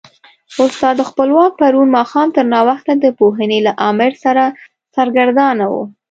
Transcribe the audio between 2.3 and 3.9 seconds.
تر ناوخته د پوهنې له